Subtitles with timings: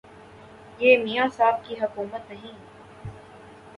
[0.79, 2.57] یہ میاں صاحب کی حکومت نہیں